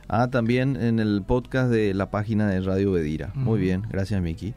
[0.08, 3.32] Ah, también en el podcast de la página de Radio Bedira.
[3.34, 4.52] Muy bien, gracias Miki.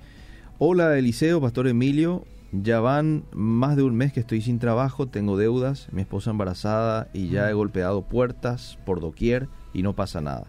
[0.60, 2.26] Hola Eliseo, Pastor Emilio.
[2.52, 7.10] Ya van más de un mes que estoy sin trabajo, tengo deudas, mi esposa embarazada
[7.14, 10.48] y ya he golpeado puertas por doquier y no pasa nada.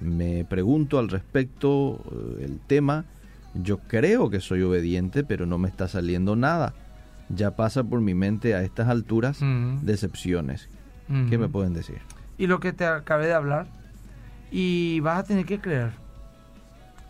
[0.00, 3.04] Me pregunto al respecto eh, el tema.
[3.54, 6.74] Yo creo que soy obediente, pero no me está saliendo nada.
[7.28, 9.38] Ya pasa por mi mente a estas alturas
[9.82, 10.68] decepciones.
[11.30, 11.98] ¿Qué me pueden decir?
[12.38, 13.68] Y lo que te acabé de hablar.
[14.50, 15.92] Y vas a tener que creer.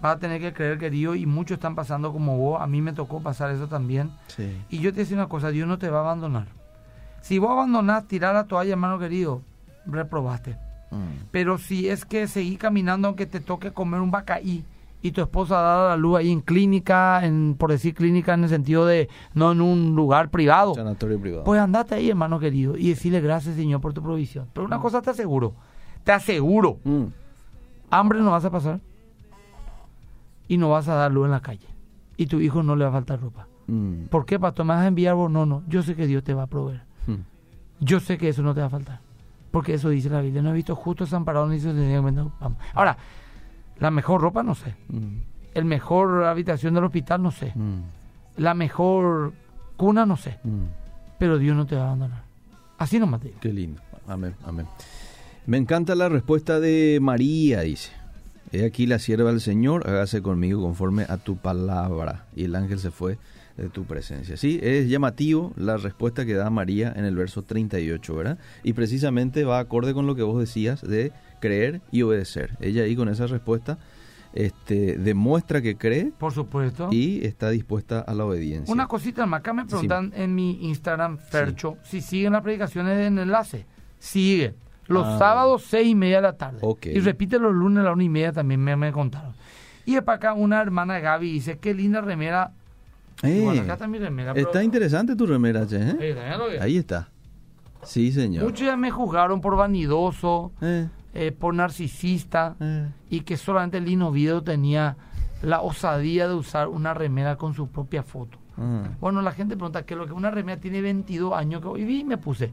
[0.02, 1.14] Vas a tener que creer, querido.
[1.14, 2.60] Y muchos están pasando como vos.
[2.60, 4.10] A mí me tocó pasar eso también.
[4.28, 4.54] Sí.
[4.68, 6.48] Y yo te decía una cosa, Dios no te va a abandonar.
[7.22, 9.42] Si vos abandonás, tirar la toalla, hermano querido,
[9.86, 10.65] reprobaste.
[10.90, 11.26] Mm.
[11.30, 14.64] Pero si es que seguís caminando aunque te toque comer un bacaí
[15.02, 18.48] y tu esposa da la luz ahí en clínica, en, por decir clínica en el
[18.48, 21.44] sentido de no en un lugar privado, Sanatorio privado.
[21.44, 24.48] pues andate ahí, hermano querido, y decirle gracias, Señor, por tu provisión.
[24.52, 25.54] Pero una cosa te aseguro,
[26.04, 27.04] te aseguro, Mm.
[27.90, 28.80] hambre no vas a pasar
[30.48, 31.66] y no vas a dar luz en la calle.
[32.16, 33.46] Y tu hijo no le va a faltar ropa.
[33.66, 34.04] Mm.
[34.06, 34.64] ¿Por qué, pastor?
[34.64, 35.30] ¿Me vas a enviar vos?
[35.30, 35.62] No, no.
[35.68, 36.82] Yo sé que Dios te va a proveer.
[37.06, 37.14] Mm.
[37.80, 39.00] Yo sé que eso no te va a faltar.
[39.56, 40.42] Porque eso dice la Biblia.
[40.42, 42.58] No he visto justo desamparado ni su vamos.
[42.74, 42.98] Ahora,
[43.78, 44.74] la mejor ropa, no sé.
[44.88, 45.16] Mm.
[45.54, 47.52] El mejor habitación del hospital, no sé.
[47.54, 47.80] Mm.
[48.36, 49.32] La mejor
[49.78, 50.38] cuna, no sé.
[50.44, 50.64] Mm.
[51.18, 52.22] Pero Dios no te va a abandonar.
[52.76, 53.40] Así nomás te digo.
[53.40, 53.80] Qué lindo.
[54.06, 54.66] Amén, amén.
[55.46, 57.92] Me encanta la respuesta de María, dice.
[58.52, 62.26] He aquí la sierva del Señor, hágase conmigo conforme a tu palabra.
[62.36, 63.16] Y el ángel se fue
[63.56, 64.36] de tu presencia.
[64.36, 68.38] Sí, es llamativo la respuesta que da María en el verso 38, ¿verdad?
[68.62, 72.56] Y precisamente va acorde con lo que vos decías de creer y obedecer.
[72.60, 73.78] Ella ahí con esa respuesta
[74.32, 76.88] este, demuestra que cree Por supuesto.
[76.92, 78.70] y está dispuesta a la obediencia.
[78.72, 79.40] Una cosita más.
[79.40, 83.64] Acá me preguntan en mi Instagram, Fercho, si siguen las predicaciones en enlace.
[83.98, 84.54] Sigue.
[84.88, 85.18] Los Ah.
[85.18, 86.60] sábados, seis y media de la tarde.
[86.84, 89.34] Y repite los lunes a la una y media también me, me contaron.
[89.86, 92.52] Y para acá una hermana de Gaby dice, qué linda remera.
[93.22, 94.34] Eh, Bueno, acá está mi remera.
[94.34, 95.96] pero- está interesante tu remera, che, ¿eh?
[96.00, 96.58] Eh.
[96.60, 97.08] Ahí está.
[97.82, 98.44] Sí, señor.
[98.44, 102.88] Muchos ya me juzgaron por vanidoso, Eh, eh, por narcisista, eh.
[103.10, 104.96] y que solamente Lino Video tenía
[105.42, 108.38] la osadía de usar una remera con su propia foto.
[108.58, 108.88] Ah.
[109.00, 112.00] Bueno, la gente pregunta que lo que una remera tiene 22 años que hoy vi
[112.00, 112.52] y me puse.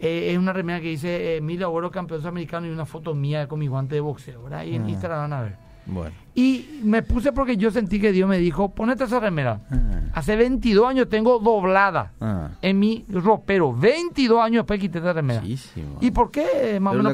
[0.00, 3.46] Eh, es una remera que dice eh, Mil Oro campeón sudamericano y una foto mía
[3.48, 4.64] con mi guante de boxeo, ¿verdad?
[4.64, 4.90] Y en Ah.
[4.90, 5.56] Instagram van a ver.
[5.86, 6.14] Bueno.
[6.34, 9.60] Y me puse porque yo sentí que Dios me dijo, ponete esa remera.
[9.70, 9.76] Ah.
[10.14, 12.50] Hace 22 años tengo doblada Ah.
[12.62, 13.72] en mi ropero.
[13.74, 15.40] 22 años después quité esa remera.
[15.40, 15.98] Muchísimo.
[16.00, 16.78] ¿Y por qué?
[16.80, 17.12] Más o menos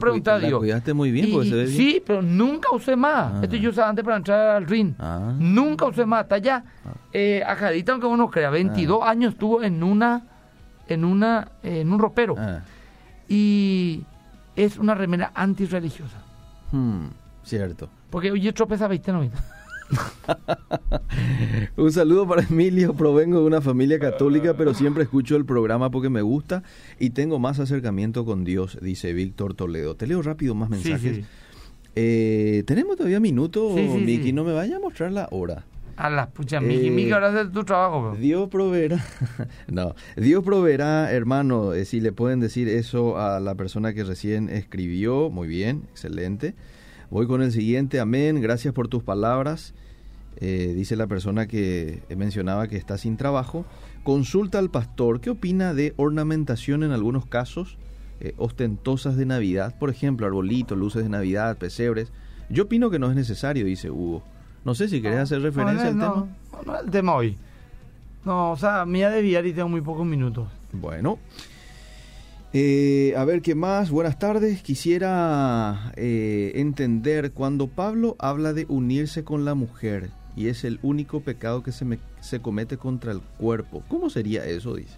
[0.49, 0.59] Dios.
[0.61, 1.77] cuidaste muy bien Y- porque y- se ve bien.
[1.77, 3.33] Sí, pero nunca usé más.
[3.35, 3.41] Ah.
[3.43, 4.93] Este yo usaba antes para entrar al ring.
[5.39, 6.23] Nunca usé más.
[6.23, 6.65] Hasta allá,
[7.13, 10.23] eh, ajadita, aunque uno crea, 22 años estuvo en una,
[10.89, 12.37] en una, en un ropero.
[13.29, 14.05] Y
[14.55, 16.19] es una remera antirreligiosa.
[16.73, 17.07] Hmm,
[17.47, 17.89] Cierto.
[18.11, 19.31] Porque oye, tropeza 20 no
[21.77, 22.93] Un saludo para Emilio.
[22.95, 26.63] Provengo de una familia católica, pero siempre escucho el programa porque me gusta
[26.99, 29.95] y tengo más acercamiento con Dios, dice Víctor Toledo.
[29.95, 31.01] Te leo rápido más mensajes.
[31.17, 31.25] Sí, sí.
[31.95, 34.33] Eh, Tenemos todavía minutos, Sí, Miki.
[34.33, 35.65] No me vaya a mostrar la hora.
[35.97, 38.03] A la pucha, Miki, Eh, Miki, ahora haces tu trabajo.
[38.11, 38.17] bro.
[38.17, 39.03] Dios proveerá.
[39.69, 41.73] no, Dios proveerá, hermano.
[41.75, 46.55] eh, si le pueden decir eso a la persona que recién escribió, muy bien, excelente.
[47.17, 47.99] Voy con el siguiente.
[47.99, 48.43] Amén.
[48.43, 49.73] Gracias por tus palabras.
[50.37, 53.65] Eh, dice la persona que mencionaba que está sin trabajo.
[54.03, 55.23] Consulta al pastor.
[55.23, 57.79] ¿Qué opina de ornamentación en algunos casos
[58.21, 59.79] eh, ostentosas de Navidad?
[59.79, 62.13] Por ejemplo, arbolitos, luces de Navidad, pesebres.
[62.51, 64.23] Yo opino que no es necesario, dice Hugo.
[64.67, 66.65] No sé si querés hacer referencia no, al no, tema.
[66.67, 67.39] No, el tema hoy.
[68.27, 70.49] No, o sea, mía de billar y tengo muy pocos minutos.
[70.71, 71.19] Bueno.
[72.59, 73.91] Eh, a ver, ¿qué más?
[73.91, 74.63] Buenas tardes.
[74.63, 81.21] Quisiera eh, entender cuando Pablo habla de unirse con la mujer y es el único
[81.21, 83.83] pecado que se, me- se comete contra el cuerpo.
[83.89, 84.75] ¿Cómo sería eso?
[84.77, 84.97] Dice.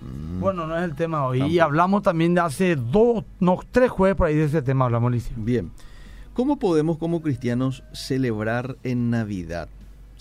[0.00, 1.42] Mm, Bueno, no es el tema hoy.
[1.42, 5.10] Y hablamos también de hace dos, no, tres jueves por ahí de ese tema hablamos,
[5.10, 5.34] Licio.
[5.36, 5.72] Bien.
[6.34, 9.68] ¿Cómo podemos como cristianos celebrar en Navidad?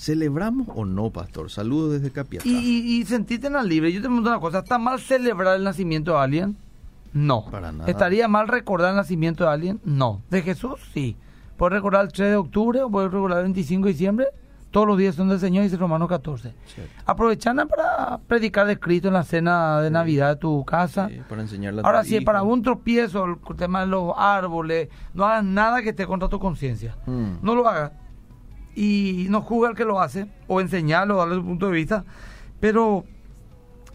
[0.01, 1.51] ¿Celebramos o no, pastor?
[1.51, 2.47] Saludos desde Capiatá.
[2.47, 3.91] Y, y, y en la libre.
[3.91, 6.57] Yo te pregunto una cosa, ¿está mal celebrar el nacimiento de alguien?
[7.13, 7.45] No.
[7.51, 7.87] Para nada.
[7.87, 9.79] ¿Estaría mal recordar el nacimiento de alguien?
[9.85, 10.23] No.
[10.31, 10.79] ¿De Jesús?
[10.91, 11.15] Sí.
[11.55, 14.27] ¿Puedes recordar el 3 de octubre o puedes recordar el 25 de diciembre?
[14.71, 16.51] Todos los días son del Señor, dice Romanos 14.
[16.65, 16.93] Cierto.
[17.05, 21.09] Aprovechando para predicar de Cristo en la cena de Navidad de tu casa.
[21.09, 22.25] Sí, para enseñarle a Ahora, si hijo.
[22.25, 26.39] para un tropiezo, el tema de los árboles, no hagas nada que esté contra tu
[26.39, 26.97] conciencia.
[27.05, 27.33] Mm.
[27.43, 27.91] No lo hagas.
[28.75, 32.05] Y no juzga al que lo hace, o enseñarlo, darle su punto de vista.
[32.59, 33.03] Pero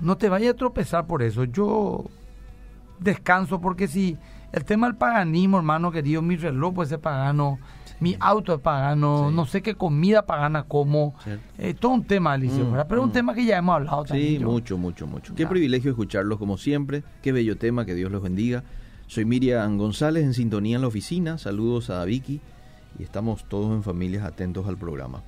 [0.00, 1.44] no te vayas a tropezar por eso.
[1.44, 2.04] Yo
[2.98, 4.16] descanso porque si
[4.52, 7.58] el tema del paganismo, hermano querido, mi reloj puede ser pagano,
[8.00, 9.34] mi auto es pagano, Sí.
[9.34, 11.14] no sé qué comida pagana como.
[11.58, 13.12] Eh, todo un tema, Alicia, Mm, pero un mm.
[13.12, 14.28] tema que ya hemos hablado también.
[14.34, 14.50] Sí, yo.
[14.50, 15.34] mucho, mucho, mucho.
[15.34, 17.02] Qué privilegio escucharlos como siempre.
[17.22, 18.64] Qué bello tema, que Dios los bendiga.
[19.06, 21.38] Soy Miriam González en sintonía en la oficina.
[21.38, 22.40] Saludos a Vicky
[22.98, 25.22] y estamos todos en familias atentos al programa.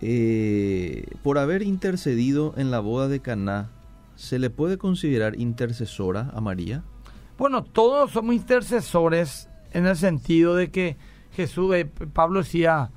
[0.00, 3.70] Eh, por haber intercedido en la boda de Caná,
[4.16, 6.82] ¿se le puede considerar intercesora a María?
[7.38, 10.96] Bueno, todos somos intercesores en el sentido de que
[11.32, 12.90] Jesús, eh, Pablo decía,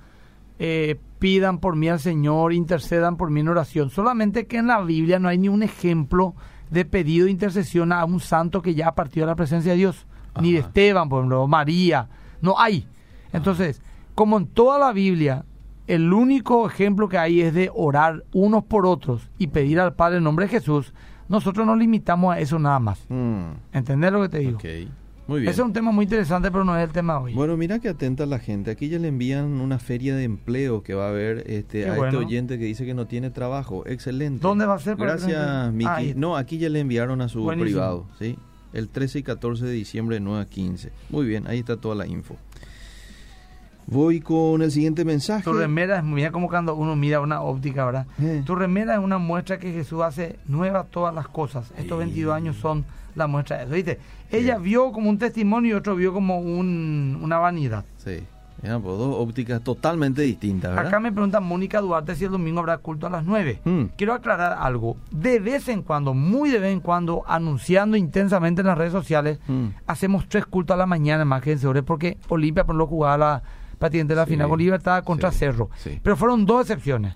[0.60, 3.90] eh, pidan por mí al Señor, intercedan por mí en oración.
[3.90, 6.36] Solamente que en la Biblia no hay ni un ejemplo
[6.70, 10.06] de pedido de intercesión a un santo que ya partió de la presencia de Dios.
[10.42, 10.60] Ni de.
[10.60, 12.10] Esteban, por ejemplo, María.
[12.42, 12.88] No hay.
[13.34, 13.82] Entonces,
[14.16, 15.44] como en toda la Biblia,
[15.88, 20.18] el único ejemplo que hay es de orar unos por otros y pedir al Padre
[20.20, 20.94] en nombre de Jesús,
[21.28, 23.04] nosotros nos limitamos a eso nada más.
[23.10, 23.44] Mm,
[23.74, 24.58] ¿Entendés lo que te digo?
[24.58, 24.66] ok,
[25.28, 25.52] muy bien.
[25.52, 27.34] Ese es un tema muy interesante, pero no es el tema hoy.
[27.34, 28.72] Bueno, mira que atenta la gente.
[28.72, 31.96] Aquí ya le envían una feria de empleo que va a haber este, Qué a
[31.96, 32.06] bueno.
[32.06, 33.84] este oyente que dice que no tiene trabajo.
[33.88, 34.42] Excelente.
[34.42, 35.72] ¿Dónde va a ser Gracias?
[35.74, 35.90] Miki.
[35.90, 37.66] Ah, no, aquí ya le enviaron a su Buenísimo.
[37.66, 38.38] privado, ¿sí?
[38.74, 40.92] El 13 y 14 de diciembre de 9 a 15.
[41.10, 42.36] Muy bien, ahí está toda la info.
[43.88, 45.44] Voy con el siguiente mensaje.
[45.44, 48.08] Tu remera es, mira como cuando uno mira una óptica, ¿verdad?
[48.22, 48.44] Eh.
[48.46, 51.72] Tu remera es una muestra que Jesús hace nuevas todas las cosas.
[51.78, 54.00] Estos 22 años son la muestra de eso, ¿viste?
[54.32, 57.86] Ella vio como un testimonio y otro vio como un- una vanidad.
[57.98, 58.24] Sí.
[58.62, 60.88] Mira, pues dos ópticas totalmente distintas, ¿verdad?
[60.88, 63.60] Acá me pregunta Mónica Duarte si el domingo habrá culto a las 9.
[63.66, 63.84] Mm.
[63.98, 64.96] Quiero aclarar algo.
[65.12, 69.40] De vez en cuando, muy de vez en cuando, anunciando intensamente en las redes sociales,
[69.48, 69.66] Mm.
[69.86, 73.44] hacemos tres cultos a la mañana, más que porque Olimpia, por lo jugaba la
[73.84, 74.32] prácticamente la Sí.
[74.32, 75.40] final con Libertad contra Sí.
[75.40, 75.70] Cerro.
[75.78, 76.00] Sí.
[76.02, 77.16] Pero fueron dos excepciones.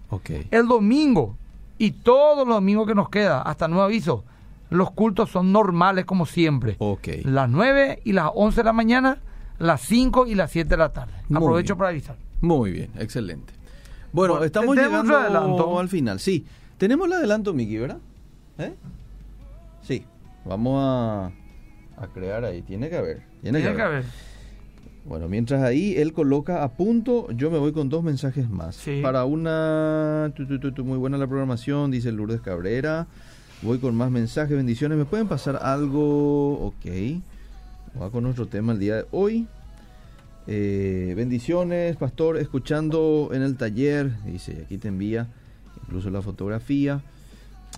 [0.52, 1.38] El domingo
[1.78, 4.26] y todos los domingos que nos queda, hasta nuevo aviso,
[4.70, 6.76] los cultos son normales como siempre.
[7.24, 9.20] Las 9 y las 11 de la mañana,
[9.60, 11.14] las 5 y las 7 de la tarde.
[11.30, 11.78] Muy Aprovecho bien.
[11.78, 12.16] para avisar.
[12.42, 13.54] Muy bien, excelente.
[14.12, 15.80] Bueno, Bueno, estamos llegando adelanto.
[15.80, 16.20] al final.
[16.20, 16.46] Sí,
[16.78, 18.00] tenemos el adelanto, Miki, ¿verdad?
[18.58, 18.74] ¿Eh?
[19.84, 20.06] Sí,
[20.46, 21.32] vamos a,
[22.02, 22.62] a crear ahí.
[22.62, 23.18] Tiene que haber.
[23.42, 24.06] Tiene, Tiene que que haber.
[25.08, 28.76] Bueno, mientras ahí él coloca a punto, yo me voy con dos mensajes más.
[28.76, 29.00] Sí.
[29.02, 30.34] Para una...
[30.36, 33.08] tu, tu, muy buena la programación, dice Lourdes Cabrera.
[33.62, 34.98] Voy con más mensajes, bendiciones.
[34.98, 36.60] ¿Me pueden pasar algo?
[36.68, 36.86] Ok.
[37.96, 39.48] Voy con nuestro tema el día de hoy.
[40.46, 44.12] Eh, bendiciones, pastor, escuchando en el taller.
[44.26, 45.28] Dice, aquí te envía
[45.84, 47.02] incluso la fotografía.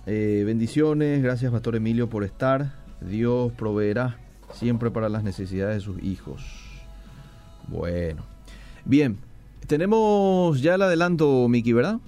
[0.06, 2.74] Eh, bendiciones, gracias, pastor Emilio, por estar.
[3.00, 4.18] Dios proveerá
[4.52, 6.69] siempre para las necesidades de sus hijos.
[7.70, 8.22] Bueno,
[8.84, 9.16] bien,
[9.66, 11.98] tenemos ya el adelanto, Miki, ¿verdad?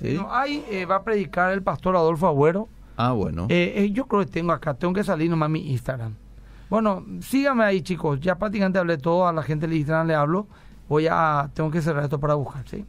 [0.00, 0.14] Sí.
[0.14, 2.68] No, eh, va a predicar el pastor Adolfo Agüero.
[2.96, 3.46] Ah, bueno.
[3.48, 6.14] Eh, eh, yo creo que tengo acá, tengo que salir nomás mi Instagram.
[6.70, 8.20] Bueno, síganme ahí, chicos.
[8.20, 10.46] Ya prácticamente hablé todo, a la gente del Instagram le hablo.
[10.88, 12.84] Voy a, tengo que cerrar esto para buscar, ¿sí?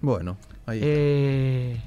[0.00, 0.88] Bueno, ahí está.
[0.90, 1.80] Eh,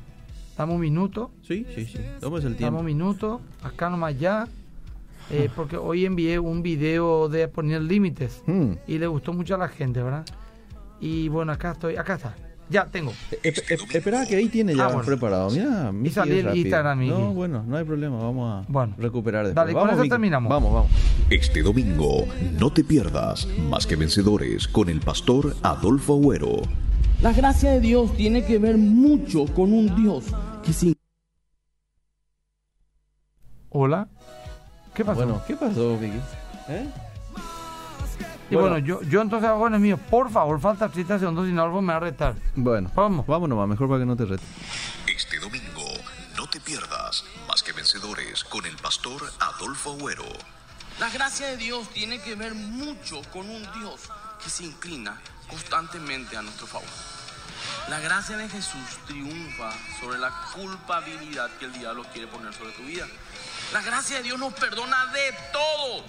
[0.57, 1.99] dame un minuto, Sí, sí, sí.
[2.19, 2.79] Tómese el dame tiempo.
[2.79, 4.47] un minuto, acá nomás ya.
[5.31, 8.73] Eh, porque hoy envié un video de poner límites Mm.
[8.87, 10.25] y le gustó mucho a la gente, ¿verdad?
[10.99, 12.35] Y bueno, acá estoy, acá está.
[12.69, 13.11] Ya tengo.
[13.43, 15.03] Esp- esp- espera que ahí tiene ya Ah, bueno.
[15.05, 15.49] preparado.
[15.49, 16.55] Mira, Miki salí el.
[16.55, 17.05] Instagram.
[17.05, 18.17] No, bueno, no hay problema.
[18.17, 18.95] Vamos a Bueno.
[18.97, 19.55] recuperar después.
[19.55, 20.09] Dale, con vamos, eso Miki.
[20.09, 20.49] terminamos.
[20.49, 20.91] Vamos, vamos.
[21.29, 22.25] Este domingo,
[22.57, 26.61] no te pierdas Más que Vencedores con el pastor Adolfo Agüero.
[27.21, 30.25] La gracia de Dios tiene que ver mucho con un Dios
[30.63, 30.95] que sin
[33.69, 34.07] Hola.
[34.93, 35.17] ¿Qué pasó?
[35.17, 36.19] Bueno, ¿qué pasó, Miki?
[36.67, 36.89] ¿Eh?
[38.49, 39.97] y bueno, yo, yo entonces hago en el mío.
[39.97, 42.35] Por favor, falta 30 segundos, si no, algo me va a retar.
[42.55, 43.25] Bueno, Vamos.
[43.25, 44.43] Vamos nomás, mejor para que no te rete.
[45.07, 45.83] Este domingo,
[46.37, 50.25] no te pierdas Más que Vencedores con el pastor Adolfo Agüero.
[50.99, 54.09] La gracia de Dios tiene que ver mucho con un Dios
[54.43, 56.87] que se inclina constantemente a nuestro favor.
[57.89, 62.83] La gracia de Jesús triunfa sobre la culpabilidad que el diablo quiere poner sobre tu
[62.83, 63.05] vida.
[63.73, 66.03] La gracia de Dios nos perdona de todos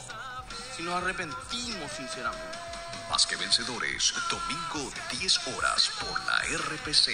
[0.76, 2.58] si nos arrepentimos sinceramente.
[3.08, 7.10] Más que vencedores, domingo 10 horas por la RPC.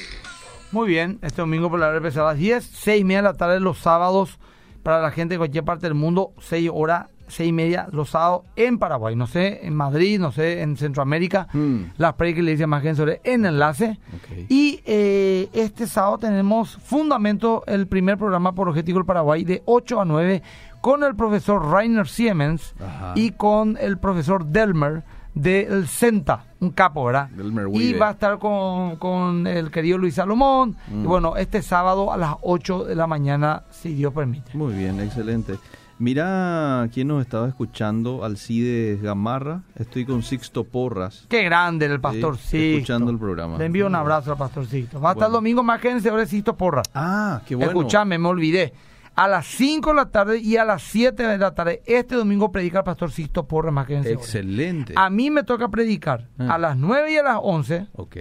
[0.73, 3.35] Muy bien, este domingo por la RPC a las 10, 6 y media de la
[3.35, 4.39] tarde los sábados
[4.83, 8.43] para la gente de cualquier parte del mundo, 6 horas, 6 y media los sábados
[8.57, 11.93] en Paraguay, no sé, en Madrid, no sé, en Centroamérica, Mm.
[11.99, 13.99] las pre que le dicen más sobre en enlace.
[14.17, 14.47] Ok.
[14.49, 20.01] Y eh, este sábado tenemos Fundamento, el primer programa por Objetivo del Paraguay, de 8
[20.01, 20.43] a 9,
[20.81, 23.13] con el profesor Rainer Siemens Ajá.
[23.17, 25.03] y con el profesor Delmer
[25.35, 27.29] del CENTA, un capo, ¿verdad?
[27.31, 30.77] Delmer y va a estar con, con el querido Luis Salomón.
[30.89, 31.05] Mm.
[31.05, 34.57] Y bueno, este sábado a las 8 de la mañana, si Dios permite.
[34.57, 35.55] Muy bien, excelente.
[35.99, 39.63] Mira quién nos estaba escuchando, Alcides Gamarra.
[39.75, 41.27] Estoy con Sixto Porras.
[41.29, 43.59] Qué grande el pastor Sí, escuchando el programa.
[43.59, 45.01] Le envío un abrazo al pastor Sixto.
[45.01, 46.83] Va a estar el domingo más que vencedor de Sixto Porra.
[46.95, 47.71] Ah, qué bueno.
[47.73, 48.73] Escuchame, me olvidé.
[49.17, 52.53] A las 5 de la tarde y a las 7 de la tarde, este domingo
[52.53, 54.19] predica el pastor Sixto Porra más vencedor.
[54.19, 54.95] Excelente.
[54.97, 56.55] A mí me toca predicar Ah.
[56.55, 58.17] a las 9 y a las 11, Ok.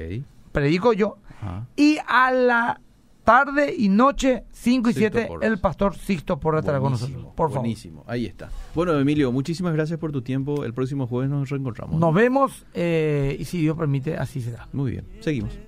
[0.52, 1.68] predico yo, Ajá.
[1.76, 2.82] y a la
[3.28, 5.52] tarde y noche, 5 y Sixto 7, Porras.
[5.52, 7.26] el pastor Sixto Porra estará con nosotros.
[7.36, 7.60] Por favor.
[7.60, 8.50] Buenísimo, ahí está.
[8.74, 10.64] Bueno, Emilio, muchísimas gracias por tu tiempo.
[10.64, 12.00] El próximo jueves nos reencontramos.
[12.00, 14.70] Nos vemos eh, y si Dios permite, así será.
[14.72, 15.60] Muy bien, seguimos.